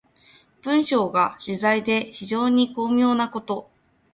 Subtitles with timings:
[0.63, 3.69] 文章が自在で非常に巧妙なこと。